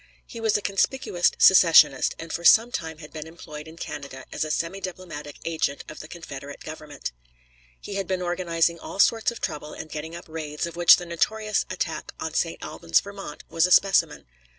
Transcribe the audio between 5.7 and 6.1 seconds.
of the